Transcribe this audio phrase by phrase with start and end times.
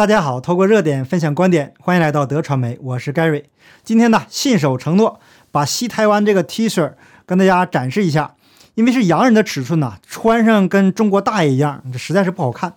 [0.00, 3.44] 大家好，透过热点分享观点，欢迎来到德传媒，我是 Gary。
[3.84, 5.20] 今天呢，信守承诺，
[5.52, 6.94] 把西台湾这个 T 恤
[7.26, 8.34] 跟大家展示一下，
[8.76, 12.72] 因为是洋人的尺寸呢，穿上跟中国大爷一样，这实在是不好看，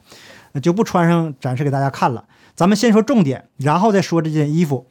[0.62, 2.25] 就不穿上展示给大家看了。
[2.57, 4.88] 咱们先说重点，然后再说这件衣服。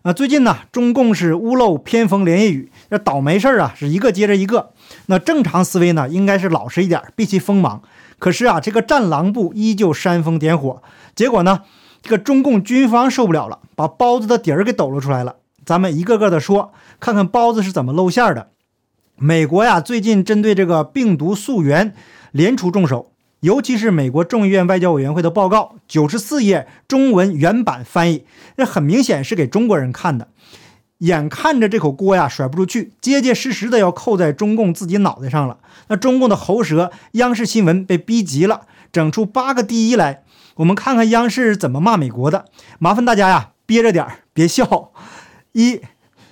[0.00, 4.72] 啊，最近呢，中共是屋漏偏逢连夜雨，这倒霉事儿啊是一个接着一个。
[5.06, 7.82] 那正常思维呢，应该是老实一点，避其锋芒。
[8.18, 10.82] 可是啊，这个战狼部依旧煽风点火，
[11.14, 11.62] 结果呢，
[12.02, 15.36] 这个中共军方受不了了，把包子的底儿给抖露出来了。
[15.64, 18.48] 咱们一个个的说，看看包子是怎么露馅的。
[19.16, 21.94] 美国呀，最近针对这个病毒溯源
[22.32, 23.10] 连出重手。
[23.40, 28.24] 尤其是美国众议院外交委员会的报告，九十四页中文原版翻译，
[28.56, 30.28] 那很明显是给中国人看的。
[30.98, 35.58] 眼看着这口锅呀甩不出去，结结实实的要扣在中共自己脑袋上了。
[35.88, 38.62] 那中共的喉舌央视新闻被逼急了，
[38.92, 40.22] 整出八个第一来。
[40.56, 42.46] 我们看看央视怎么骂美国的。
[42.78, 44.92] 麻烦大家呀憋着点儿，别笑。
[45.52, 45.80] 一，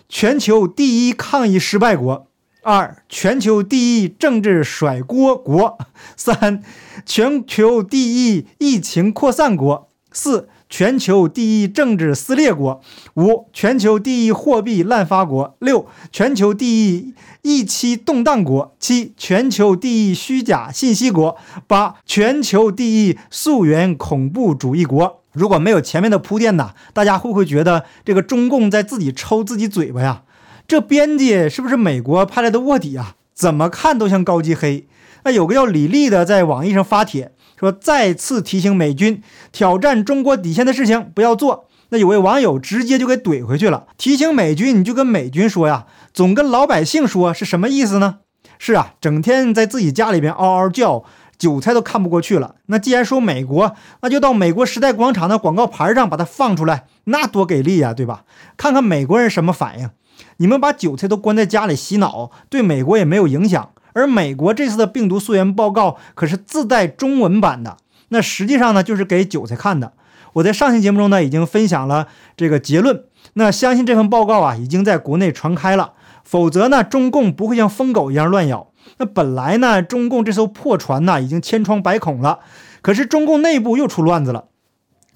[0.09, 2.29] 全球第一抗疫失败国。
[2.63, 5.77] 二，全球第一政治甩锅国；
[6.17, 6.63] 三，
[7.05, 12.81] 全球第一疫情扩散国；四，全球第一政治撕裂国；
[13.17, 25.21] 五，全球第一货币滥发国；六，全球第一疫期动荡国；七，全球第一虚假信息国；八，全球第一溯源恐怖主义国。
[25.35, 30.23] 如果没有前面的铺垫呐，大家会不会觉得这个中共在自己抽自己嘴巴呀？
[30.67, 33.17] 这编辑是不是美国派来的卧底啊？
[33.35, 34.87] 怎么看都像高级黑。
[35.25, 37.33] 那有个叫李丽的在网易上发帖
[37.63, 41.69] 说，再次提醒美军挑战中国底线的事情不要做。
[41.91, 48.21] 那有位网友直接就给怼回去了，提醒美军你就跟美军说呀，总跟老百姓说是什么意思呢？
[48.59, 51.05] 是啊，整天在自己家里边嗷嗷叫，
[51.39, 52.57] 韭菜都看不过去了。
[52.67, 58.25] 那既然说美国，那就到美国时代广场的广告牌上把它放出来，那多给力呀，对吧？
[58.57, 59.91] 看看美国人什么反应。
[60.39, 63.71] 你们把韭菜都关在家里洗脑，对美国也没有影响。
[63.93, 67.77] 而美国这次的病毒溯源报告可是自带中文版的，
[68.09, 69.93] 那实际上呢就是给韭菜看的。
[70.35, 73.05] 我在上期节目中呢已经分享了这个结论，
[73.35, 75.93] 那相信这份报告啊已经在国内传开了，
[76.25, 78.69] 否则呢中共不会像疯狗一样乱咬。
[78.97, 82.39] 那本来呢中共这艘破船呢已经千疮百孔了，
[82.81, 84.47] 可是中共内部又出乱子了。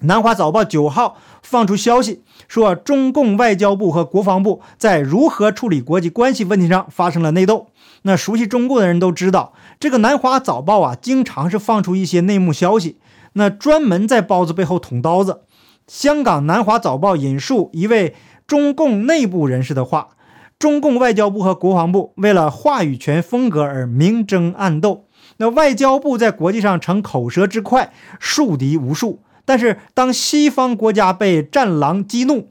[0.01, 7.69] 南华早报九号放出消息说，中共外交部和国防部在如何处理国际关系问题上发生了内斗。
[8.07, 12.97] 那熟悉中共的人都知道，这个南华早报啊，经常是放出一些内幕消息，
[13.33, 15.41] 那专门在包子背后捅刀子。
[15.87, 18.15] 香港南华早报引述一位
[18.47, 20.11] 中共内部人士的话：，
[20.57, 25.05] 中共外交部和国防部为了话语权风格而明争暗斗。
[25.35, 27.91] 那外交部在国际上逞口舌之快，
[28.21, 29.21] 树敌无数。
[29.43, 32.47] 但是，当西方国家被战狼激怒，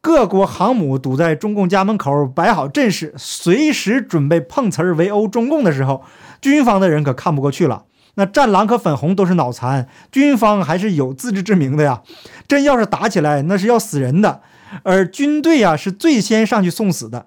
[0.00, 6.02] 各国航母堵在中共家门口摆好阵势，随时准备碰瓷儿围殴中共的时候，
[6.40, 7.84] 军方的人可看不过去了。
[8.14, 12.02] 那战狼和粉红都是脑残，军方还是有自知之明的呀。
[12.46, 14.40] 真要是打起来，那是要死人的。
[14.82, 17.26] 而军队啊，是最先上去送死的。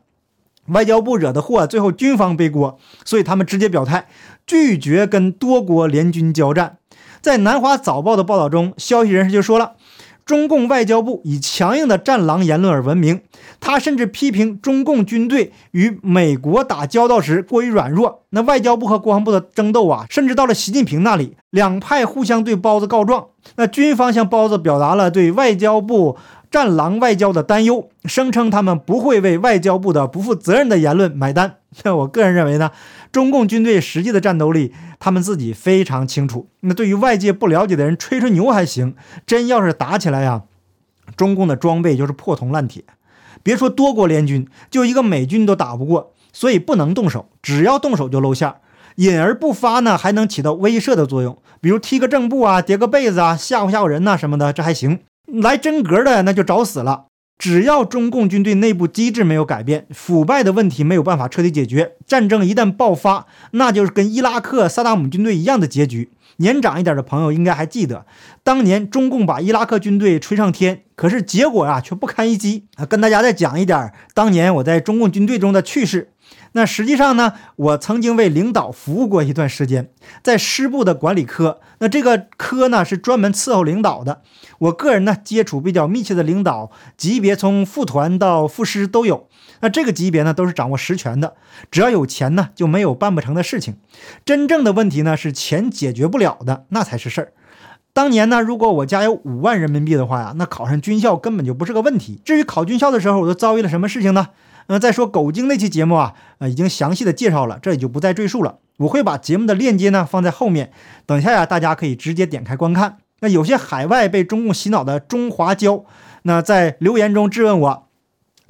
[0.68, 4.08] 外交部惹的祸，最后军方背锅，所以他们直接表态，
[4.46, 6.78] 拒绝跟多国联军交战。
[7.22, 9.74] 在南华早报的报道中，消息人士就说了，
[10.26, 13.22] 中共外交部以强硬的战狼言论而闻名。
[13.60, 18.24] 他甚至批评中共军队与美国打交道时过于软弱。
[18.30, 23.28] 那外交部和国防部的争斗啊，甚至到了习近平那里，两派互相对包子告状。
[23.56, 26.18] 那军方向包子表达了对外交部
[26.52, 31.56] 战狼外交的担忧，声称他们不会为外交部的不负责任的言论买单。
[31.84, 32.72] 那我个人认为呢？
[33.10, 36.50] 中共军队实际的战斗力，他们自己非常清楚。
[36.60, 38.96] 那对于外界不了解的人吹吹牛还行，
[39.26, 40.44] 真要是打起来呀，
[41.16, 42.84] 中共的装备就是破铜烂铁。
[43.42, 47.30] 别说多国联军，就一个美军都打不过，所以不能动手。
[47.42, 48.56] 只要动手就露馅，
[48.96, 51.38] 隐而不发呢，还能起到威慑的作用。
[51.62, 55.00] 比如踢个正步啊，叠个被子啊，吓唬吓唬人呐什么的，这还行。
[55.34, 57.06] 来真格的那就找死了。
[57.38, 66.12] 只要中共军队内部机制没有改变，腐败的问题没有办法彻底解决，战争一旦爆发，那就是跟伊拉克萨达姆军队一样的结局。
[66.38, 68.06] 年长一点的朋友应该还记得，
[68.44, 72.86] 当年中共把伊拉克军队吹上天，可是结果啊却不堪一击啊！
[72.86, 76.12] 跟大家再讲一点当年我在中共军队中的趣事。
[76.54, 79.90] 那实际上呢，我曾经为领导服务过一段时间，
[80.22, 81.62] 在师部的管理科。
[81.80, 84.22] 那这个科呢是专门伺候领导的。
[84.60, 89.28] 我个人呢接触比较密切的领导级别，从副团到副师都有。
[89.62, 91.36] 那这个级别呢都是掌握实权的。
[91.72, 93.78] 只要有钱呢，就没有办不成的事情。
[94.26, 97.34] 真正的问题呢是钱解决不了的，那才是事儿。
[97.94, 102.22] 当年呢，如果我家有五万人民币的话呀，那考上军校根本就不是个问题。
[102.24, 104.30] 至于考军校的时候，我都遭遇了什么事情呢？
[104.68, 108.60] 呃，再说狗精那期节目啊，呃，已经详细的介绍了，这也就不再赘述了。
[108.78, 110.72] 我会把节目的链接呢放在后面，
[111.06, 112.98] 等一下呀，大家可以直接点开观看。
[113.20, 115.84] 那有些海外被中共洗脑的中华胶，
[116.24, 117.88] 那在留言中质问我，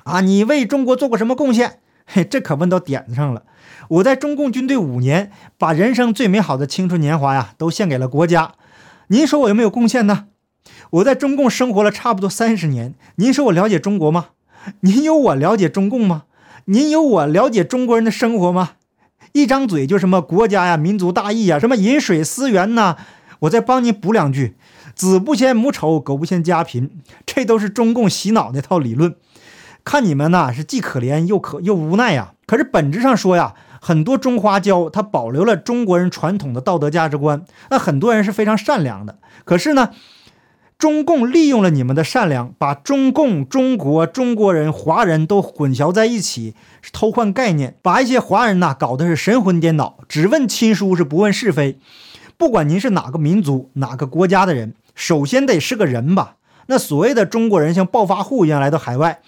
[0.04, 1.80] 啊，你为中国做过什么贡献？
[2.06, 3.44] 嘿，这可问到点子上了。
[3.90, 8.54] 我在中共军队五年，把人生最美好的青春年华呀，都献给了国家。
[9.08, 10.28] 您说我有没有贡献呢？
[10.92, 14.28] 我在中共生活了差不多三十年，您说我了解中国吗？
[14.82, 16.24] 您有我了解中共吗？
[16.66, 18.72] 您有我了解中国人的生活吗？
[19.34, 22.98] 一张嘴就什么国家呀、民族大义呀、什么饮水思源呐，
[23.40, 24.56] 我再帮您补两句：
[24.94, 26.90] 子不嫌母丑，狗不嫌家贫，
[27.26, 29.16] 这都是中共洗脑那套理论。
[29.84, 32.34] 看你们呐，是既可怜又可又无奈呀。
[32.46, 33.54] 可是本质上说呀。
[33.84, 37.44] 很多中华教，它保留了中国人传统的道德价值观。
[37.72, 39.90] 那很多人是非常善良的，可是呢，
[40.82, 46.56] 中共利用了你们的善良，把中共、中国、中国人、华人都混淆在一起，
[46.92, 51.78] 偷换概念，把一些华人呐搞得是神魂颠倒，只问亲疏是不问是非。
[52.36, 56.38] 不管您是哪个民族、哪个国家的人，首先得是个人吧。
[56.66, 59.22] 那所谓的中国人像暴发户一样来到海外。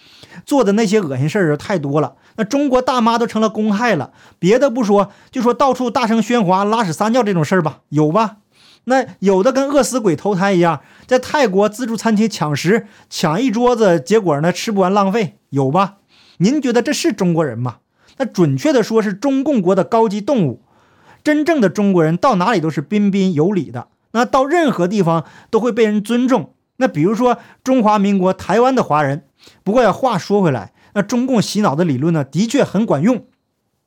[0.48, 4.10] 做的那些恶心事儿太多了，那中国大妈都成了公害了。
[4.40, 8.38] 别的不说，就说到处大声喧哗、拉屎撒尿这种事儿吧，有吧？
[8.86, 15.98] 那有的跟饿死鬼投胎一样，在泰国自助餐厅抢食，抢一桌子，结果呢吃不完浪费，有吧？
[16.38, 17.78] 您觉得这是中国人吗？
[18.18, 20.62] 那准确的说是中共国的高级动物。
[21.24, 26.54] 真正的中国人到哪里都是彬彬有礼的，那到任何地方都会被人尊重。
[26.78, 29.24] 那比如说中华民国台湾的华人。
[29.64, 33.26] 不过呀，话说回来，那中共洗脑的理论呢，的确很管用，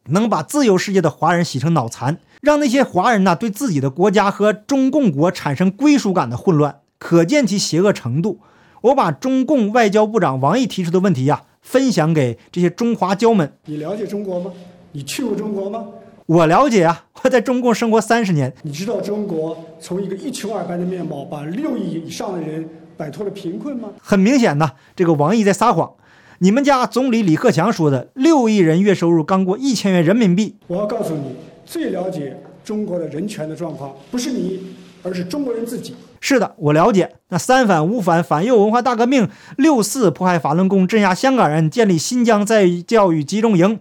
[0.06, 8.40] 能把自由世界的华人洗成脑残，让那些华人呢对自己的国家和中共国产生归属感的混乱，可见其邪恶程度。
[8.82, 13.52] 我把中共外交部长王毅提出的问题呀，分享给这些中华交们。
[13.64, 14.52] 你了解中国吗？
[14.92, 15.86] 你去过中国吗？
[16.26, 18.54] 我了解啊，我在中共生活三十年。
[18.62, 22.68] 你知道中国从一个一穷二白的面貌，把六亿以上的人。
[22.98, 23.90] 摆脱了贫困吗？
[24.00, 25.92] 很明显呐，这个王毅在撒谎。
[26.38, 30.56] 你们家总理李克强说的六亿人月收入刚过一千元人民币。
[30.68, 31.36] 我要告诉你，
[31.66, 35.94] 最了解中国的人权的状况，不是你，而是中国人自己。
[36.20, 37.16] 是的，我了解。
[37.28, 39.28] 那三反五反反右文化大革命，
[39.58, 43.80] 六四迫害法轮功，镇压香港人，建立新疆在教育集中营，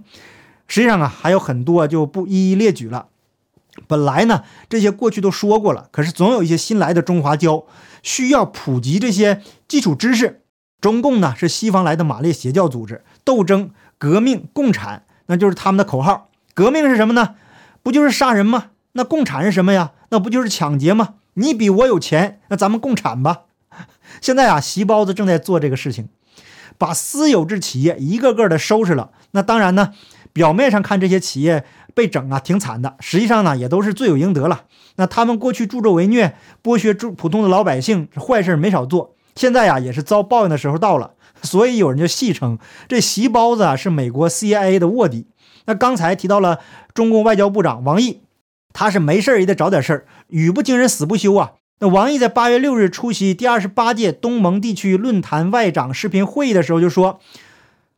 [0.67, 3.07] 实际上啊还有很多就不一一列举了。
[3.87, 7.65] 本来呢这些过去都说过了，可是总有一些新来的中华教。
[8.03, 10.41] 需要普及这些基础知识。
[10.79, 16.29] 中共呢是西方来的马列邪教组织，斗争、革命、共产，那就是他们的口号。
[16.53, 17.33] 革命是什么呢？
[17.85, 18.71] 不就是杀人吗？
[18.93, 19.91] 那共产是什么呀？
[20.09, 21.15] 那不就是抢劫吗？
[21.35, 23.41] 你比我有钱，那咱们共产吧。
[24.19, 26.09] 现在啊，习包子正在做这个事情，
[26.79, 29.11] 把私有制企业一个个的收拾了。
[29.33, 29.93] 那当然呢，
[30.33, 34.63] 表面上看这些企业被整啊挺惨的，实际上呢也都是罪有应得了。
[34.95, 39.15] 那他们过去助纣为虐，剥削普普通的老百姓，坏事没少做。
[39.35, 41.11] 现在呀，也是遭报应的时候到了。
[41.43, 45.27] 所以有人就戏称这席包子啊是美国 CIA 的卧底。
[45.65, 46.59] 那刚才提到了
[46.93, 48.21] 中共外交部长王毅，
[48.73, 51.53] 他是没事也得找点事儿，语不惊人死不休啊。
[51.79, 57.19] 那王毅在八月六日出席第二十八届东盟地区论坛外长视频会议的时候就说，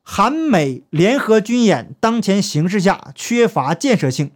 [0.01, 4.31] 韩美联合军演当前形势下缺乏建设性。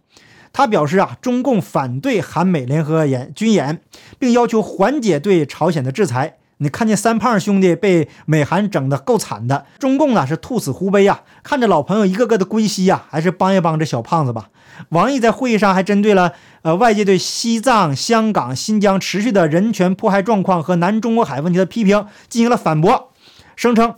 [0.52, 3.80] 他表示啊，中共反对韩美联合演军演，
[4.18, 6.36] 并要求缓解对朝鲜的制裁。
[6.62, 14.50] 你看见三胖兄弟被美韩整得够惨的，中共呢是兔死狐悲呀，看着老朋友一个个的归西呀，还是帮一帮这小胖子吧。
[14.90, 23.12] 王毅在会议上还针对了呃外界对西藏、香港、新疆持续的人权迫害状况和南中国海问题的批评进行了反驳，
[23.56, 23.96] 声称，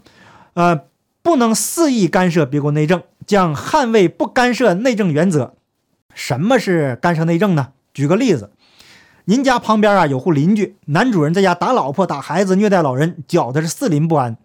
[0.54, 0.80] 呃，
[1.22, 5.54] 不能肆意干涉别国内政，将捍卫不干涉内政原则。
[6.14, 7.68] 什么是干涉内政呢？
[7.92, 8.50] 举个例子，
[9.26, 14.36] 您家旁边啊有户邻居，男主人在家打老婆、打孩子、虐待老人，搅的是四邻不安。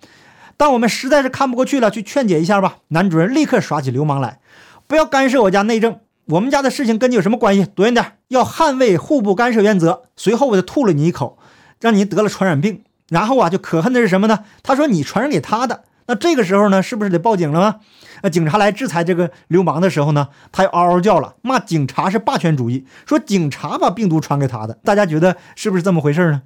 [0.56, 2.78] 当我们实在是看不过去了，去劝解一下吧。
[2.90, 4.40] 男主人立刻耍起流氓来，
[4.88, 7.66] 不要干涉我家内政，我们家的事情跟你有什么关系？
[7.76, 10.04] 躲远点，要捍卫互不干涉原则。
[10.16, 11.38] 随后我就吐了你一口，
[11.82, 12.84] 让你得了传染病。
[13.10, 14.46] 然后啊，就可恨的是什么呢？
[14.64, 15.84] 他说你传染给他的。
[16.08, 17.76] 那这个时候呢，是不是得报警了吗？
[18.22, 24.80] 那警察来制裁这个流氓的时候呢，他又嗷嗷叫了，骂警察是霸权主义，说警察把病毒传给他的。
[24.84, 26.44] 大家觉得是不是这么回事呢？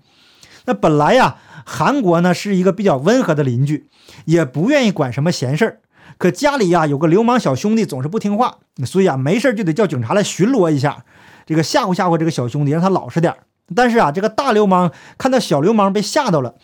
[0.66, 3.88] 那本来呀，韩国呢是一个比较温和的邻居，
[4.26, 5.80] 也不愿意管什么闲事儿。
[6.18, 11.04] 可家里呀有个流氓小兄弟总是不听话，所以啊没事就得叫警察来巡逻一下，
[11.46, 13.40] 这个吓唬吓唬这个小兄弟，让他老实点儿
[13.76, 16.56] 但是啊，这个大流氓看到小流氓被吓到了，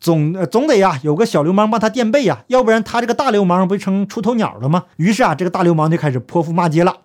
[0.00, 4.84] 总总得呀有个小流氓帮他垫背呀，要不然他这个大流氓不成出头鸟了吗？
[4.96, 6.98] 于是啊，这个大流氓就开始泼妇骂街了。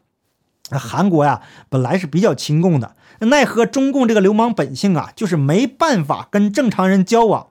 [0.71, 7.47] 韩国呀，本来是比较亲共的，奈何中共这个流氓本性啊，就是没办法跟正常人交往，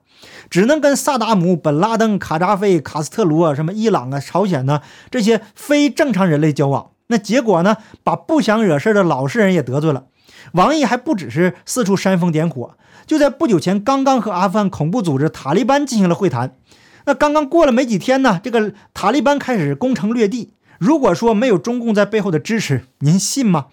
[0.49, 4.81] 只能跟萨达姆、本拉登、卡扎菲、卡斯特罗、什么伊朗啊、朝鲜呢
[5.11, 6.91] 这些非正常人类交往。
[7.07, 10.05] 那结果呢，把不想惹事的老实人也得罪了。
[10.51, 12.75] 王毅还不只是四处煽风点火，
[13.07, 16.55] 就在不久前刚刚和阿富汗恐怖组织塔利班进行了会谈。
[17.05, 20.53] 那刚刚过了没几天呢，这个塔利班开始攻城略地。
[20.79, 23.67] 如果说没有中共在背后的支持，您信吗？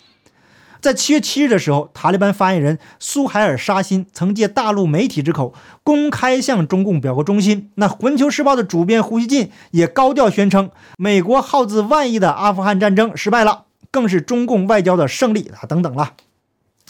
[0.81, 7.71] 在七月七日的时候，塔利班发言人苏海尔沙欣曾借大陆媒体之口公开向中共表过忠心。
[7.75, 15.69] 那《环球时报》的主编胡锡进也高调宣称，美国耗资万亿的阿富汗战争失败了，更是中共外交的胜利啊！
[15.69, 16.15] 等等了。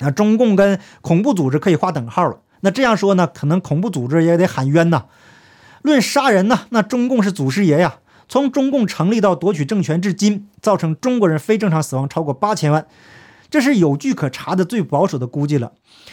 [0.01, 2.39] 啊，中共跟恐怖组织可以划等号了。
[2.61, 5.05] 那这样说呢，可能恐怖组织也得喊冤呐。
[5.83, 7.97] 论杀人呢，那中共是祖师爷呀。
[8.29, 12.87] 从中共成立到夺取政权至今，造成中国人非正常死亡超过八千万，
[13.51, 15.73] 这是有据可查的最保守的估计了。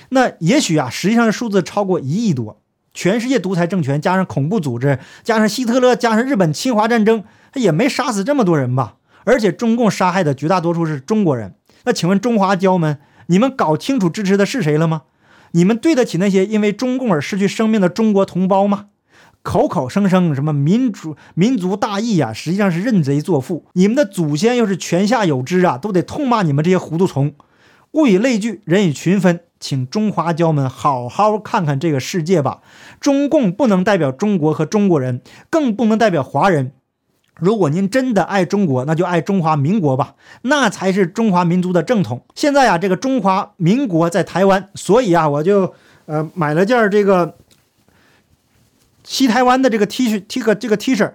[0.10, 2.60] 那也许啊，实际上数字超过一亿多。
[2.94, 8.96] 全世界独裁政权加上恐怖组织，加上希特勒，加上日本侵华战争，他也没杀死这么多人吧？
[9.24, 11.54] 而且中共杀害的绝大多数是中国人。
[11.84, 15.04] 那请问中华胶们，你们搞清楚支持的是谁了吗？
[15.52, 18.88] 你们对得起那些因为中共而失去生命的中国同胞吗？
[19.44, 23.64] 口口声声什么民主民族大义呀，实际上是认贼作父。
[23.74, 27.34] 你们的祖先要是泉下有知啊，都得痛骂你们这些糊涂虫。
[27.94, 32.60] 物以类聚，人以群分，请中华教们好好看看这个世界吧。
[33.00, 36.74] 中共不能代表中国和中国人，更不能代表华人。
[37.40, 42.24] 如果您真的爱中国，那就爱中华民国吧，那才是中华民族的正统。
[42.36, 45.74] 现在啊，这个中华民国在台湾，所以啊，我就
[46.06, 47.36] 呃买了件这个。
[49.10, 51.10] 西台湾的这个 T 恤，T 个这个 T 恤，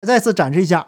[0.00, 0.86] 再次展示一下。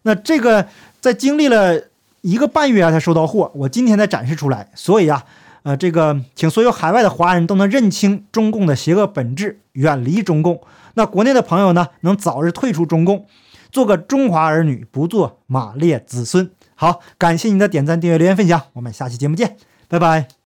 [0.00, 0.66] 那这个
[0.98, 1.78] 在经历了
[2.22, 4.70] 一个半月啊才收到货，我今天才展示出来。
[4.74, 5.22] 所以啊，
[5.62, 10.58] 呃，这个请所有海外的华人都能认清中共的邪恶本质，远离中共。
[10.94, 13.26] 那国内的朋友呢，能早日退出中共，
[13.70, 16.50] 做个中华儿女，不做马列子孙。
[16.74, 19.56] 好，感谢您的点赞、订阅、留言、分享，我们下期节目见，
[19.88, 20.30] 拜拜。